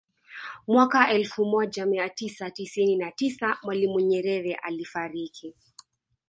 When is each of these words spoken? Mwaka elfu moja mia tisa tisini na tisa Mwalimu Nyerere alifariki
Mwaka 0.67 1.09
elfu 1.11 1.45
moja 1.45 1.85
mia 1.85 2.09
tisa 2.09 2.51
tisini 2.51 2.95
na 2.95 3.11
tisa 3.11 3.57
Mwalimu 3.63 3.99
Nyerere 3.99 4.55
alifariki 4.55 5.55